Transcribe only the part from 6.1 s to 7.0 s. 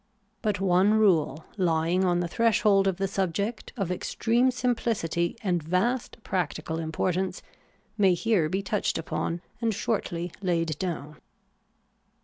practical